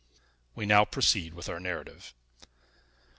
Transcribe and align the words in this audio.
We 0.55 0.65
now 0.65 0.83
proceed 0.83 1.35
with 1.35 1.47
our 1.47 1.59
narrative. 1.59 2.15